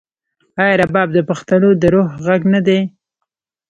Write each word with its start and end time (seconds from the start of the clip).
آیا 0.61 0.75
رباب 0.81 1.07
د 1.13 1.19
پښتنو 1.29 1.69
د 1.81 1.83
روح 1.93 2.09
غږ 2.25 2.41
نه 2.53 2.59
دی؟ 2.67 2.79